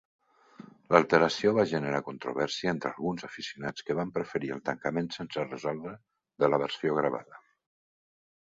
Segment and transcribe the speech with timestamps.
[0.93, 5.95] L'alteració va generar controvèrsia entre alguns aficionats que van preferir el tancament sense resoldre
[6.45, 7.43] de la versió gravada.